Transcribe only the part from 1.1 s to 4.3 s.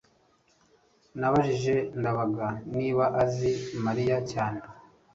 nabajije ndabaga niba azi mariya